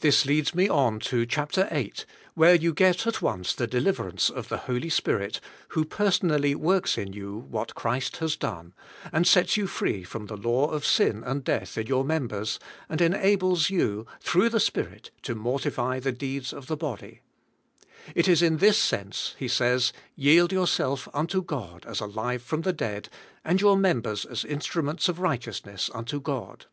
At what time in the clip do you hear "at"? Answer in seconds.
3.06-3.22